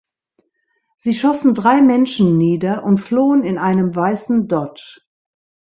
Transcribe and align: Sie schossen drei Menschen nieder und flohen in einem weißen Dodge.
Sie 0.97 1.13
schossen 1.13 1.53
drei 1.53 1.79
Menschen 1.83 2.35
nieder 2.35 2.83
und 2.85 2.97
flohen 2.97 3.43
in 3.43 3.59
einem 3.59 3.95
weißen 3.95 4.47
Dodge. 4.47 4.99